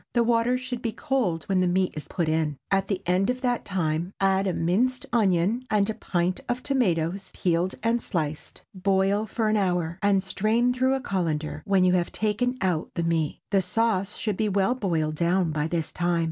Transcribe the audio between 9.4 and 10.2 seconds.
an hour,